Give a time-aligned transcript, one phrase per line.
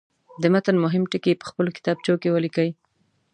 [0.41, 2.69] د متن مهم ټکي په خپلو کتابچو کې ولیکئ.